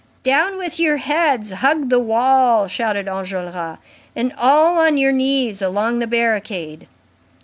"Down 0.23 0.57
with 0.57 0.79
your 0.79 0.97
heads, 0.97 1.51
hug 1.51 1.89
the 1.89 1.99
wall!" 1.99 2.67
shouted 2.67 3.05
Enjolras, 3.07 3.77
"and 4.15 4.33
all 4.35 4.79
on 4.79 4.97
your 4.97 5.11
knees 5.11 5.61
along 5.61 5.99
the 5.99 6.07
barricade!" 6.07 6.87